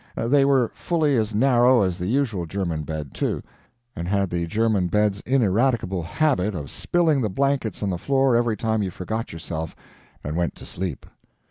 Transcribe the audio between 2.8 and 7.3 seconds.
bed, too, and had the German bed's ineradicable habit of spilling the